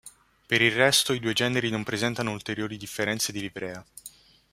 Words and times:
Per 0.47 0.59
il 0.63 0.71
resto, 0.71 1.13
i 1.13 1.19
due 1.19 1.33
generi 1.33 1.69
non 1.69 1.83
presentano 1.83 2.31
ulteriori 2.31 2.75
differenze 2.75 3.31
di 3.31 3.39
livrea. 3.39 3.85